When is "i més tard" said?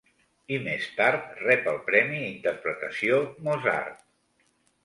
0.55-1.27